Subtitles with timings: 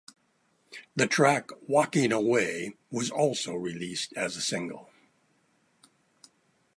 [0.95, 4.89] The track "Walking Away" was also released as a single.